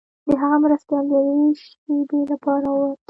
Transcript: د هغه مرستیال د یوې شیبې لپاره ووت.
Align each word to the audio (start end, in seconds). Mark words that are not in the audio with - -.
د 0.27 0.29
هغه 0.41 0.57
مرستیال 0.63 1.05
د 1.09 1.13
یوې 1.27 1.49
شیبې 1.63 2.21
لپاره 2.31 2.67
ووت. 2.71 2.97